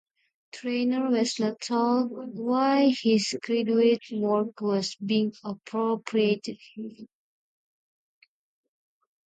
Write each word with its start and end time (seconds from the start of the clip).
Trainor 0.51 1.11
was 1.11 1.37
not 1.39 1.61
told 1.61 2.09
why 2.35 2.87
his 2.89 3.37
graduate 3.43 4.03
work 4.11 4.59
was 4.59 4.95
being 4.95 5.31
appropriated. 5.43 6.57